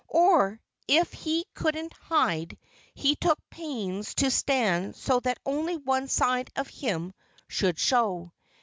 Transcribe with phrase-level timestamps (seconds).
[0.15, 2.57] Or if he couldn't hide,
[2.95, 7.13] he took pains to stand so that only one side of him
[7.47, 8.33] should show.